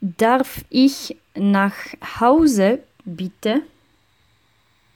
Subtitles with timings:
[0.00, 1.74] Darf ich nach
[2.20, 3.62] Hause bitte?